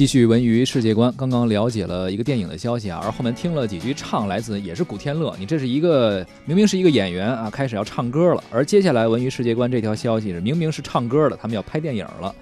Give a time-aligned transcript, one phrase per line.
[0.00, 5.36] 继续文娱世界观，刚刚了解了一个电影的消息啊，而后面听了几句唱，来自也是古天乐。
[5.38, 8.42] 你这是一个明明是一个演员啊，开始要唱歌了。
[8.50, 12.34] 而接下来文娱世界观这条消息是明明是唱歌的，他们要拍电影了。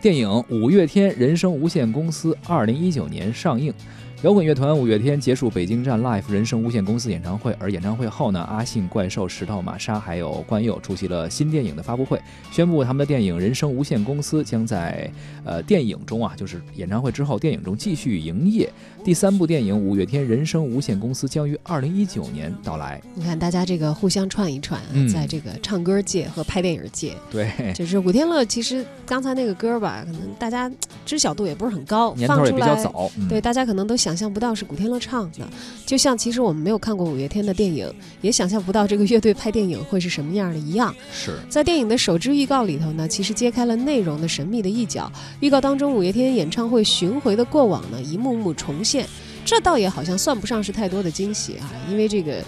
[0.00, 3.74] 电影《五月天人生无限公司》二零一九年上映。
[4.22, 12.20] 摇滚乐团五月天结束北京站 Live 人生无限公司演唱会，而演唱会后呢，阿信、怪兽、石头、玛莎还有关佑出席了新电影的发布会，
[12.52, 15.10] 宣布他们的电影《人生无限公司》将在
[15.42, 18.70] 呃电影中啊，就是演唱会之后电影中继续营业。
[19.02, 23.00] 第三部电影《五月天人生无限公司》将于二零一九年到来。
[23.14, 24.78] 你看，大家这个互相串一串，
[25.10, 28.44] 在这个唱歌界和拍电影界，对，就是古天乐。
[28.44, 30.70] 其实刚才那个歌吧，可能大家
[31.06, 34.09] 知晓度也不是很高，年头也比较早，对，大家可能都想。
[34.10, 35.48] 想象不到是古天乐唱的，
[35.86, 37.88] 就像其实我们没有看过五月天的电影，
[38.20, 40.92] 也想象不到这个乐队拍电影会是什么样的一样。
[41.12, 45.10] 是在电影的首支预告里头呢，其实揭开了内容的神秘的一角。
[45.38, 49.06] 预告当中，五月天演唱会巡回的过往呢，一幕幕重现。
[49.44, 52.42] 这倒也好像算不上是太多的惊喜啊，因为这个。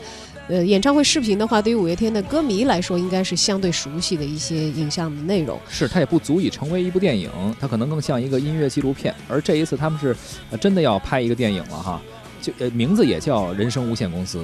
[0.48, 5.58] 呃，演唱会视频的话，对于五月天的歌迷来说，应该是相对熟悉的一些影像的内容。
[5.68, 9.14] 是，它也不足以成为一部电影，它可能更像一个音乐纪录片。
[9.28, 10.14] 而这一次，他们是
[10.60, 12.02] 真的要拍一个电影了哈，
[12.40, 14.38] 就呃名字也叫《人生无限公司》。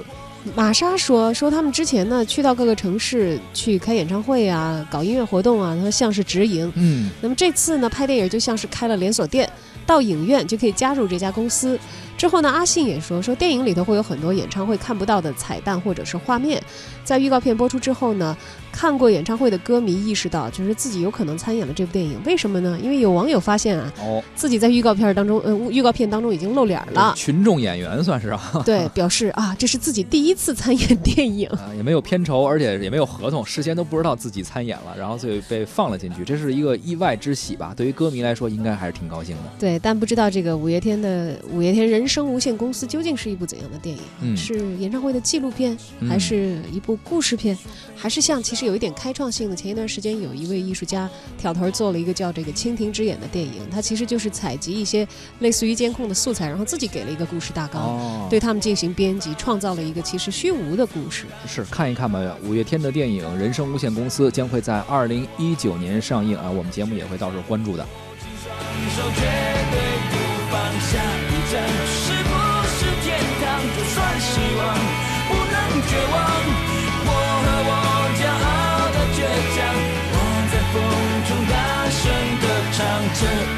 [0.54, 6.70] 玛莎说说他们之前呢，去到各个城市去开演唱会啊，搞音乐活动啊，他像是直营。
[6.76, 7.10] 嗯。
[7.20, 9.50] 那么这次呢，拍电影就像是开了连锁店，
[9.84, 11.78] 到影院就可以加入这家公司。
[12.18, 16.60] 之后呢，阿信也说说电影里头会有很多演唱会看不到的彩蛋或者是画面。
[17.04, 18.36] 在预告片播出之后呢，
[18.70, 22.20] 看过演唱会的歌迷意识到，就是自己有可能参演了这部电影。
[22.26, 22.78] 为什么呢？
[22.82, 27.14] 因为有网友发现啊，哦，自己在预告片当中，呃，预告片当中已经露脸了。
[27.16, 28.62] 群众演员算是啊。
[28.66, 37.72] 对，表示啊，这是自己第一次参演电影，啊也没有片酬，而且也没有合同，事先都不知道自己参演了，然后所以被放了进去，这是一个意外之喜吧？
[37.74, 39.42] 对于歌迷来说，应该还是挺高兴的。
[39.58, 44.36] 对，但不知道这个五月天的五月天人生无限公司究竟是一部怎样的电影？
[44.36, 45.76] 是演唱会的纪录片，
[46.08, 46.96] 还是一部？
[47.04, 47.56] 故事片，
[47.94, 49.54] 还是像其实有一点开创性的。
[49.58, 55.06] 前一段时间有一位艺术家挑头做了一个叫这个《蜻蜓之眼》的电影，他其实就是采集一些
[55.40, 61.26] 类似于监控的素材，然后自己给了一个故事大纲，对他们进行编辑，创造了一个其实虚无的故事。
[61.46, 67.86] 是看一看吧，五月天的电影《人生无限公司》将会在二零一九年上映啊，我们节目也会到时候关注的。
[73.78, 74.74] 就算失望，
[75.28, 75.56] 不能
[75.86, 76.16] 绝望，
[77.06, 77.10] 我
[77.44, 77.70] 和我
[78.18, 79.18] 骄傲的倔
[79.54, 79.56] 强，
[80.12, 80.16] 我
[80.50, 80.74] 在风
[81.28, 81.54] 中大
[81.88, 82.02] 声
[82.40, 82.78] 的唱
[83.14, 83.57] 着。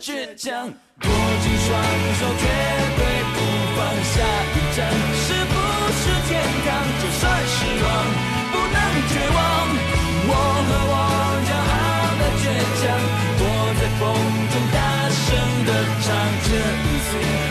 [0.00, 1.10] 倔强握
[1.42, 1.68] 紧双
[2.18, 2.44] 手绝
[2.96, 3.00] 对
[3.34, 3.36] 不
[3.76, 4.16] 放下
[4.54, 4.78] 一站
[5.12, 5.54] 是不
[5.92, 6.30] 是天
[6.64, 6.68] 堂
[7.00, 7.86] 就算失望
[8.50, 8.76] 不能
[9.10, 9.38] 绝望
[10.26, 10.32] 我
[10.66, 10.94] 和我
[11.44, 11.84] 骄傲
[12.18, 12.44] 的倔
[12.80, 12.82] 强
[13.40, 13.44] 我
[13.78, 14.02] 在风
[14.50, 14.78] 中大
[15.12, 15.28] 声
[15.66, 15.68] 的
[16.00, 16.08] 唱
[16.44, 17.49] 这一次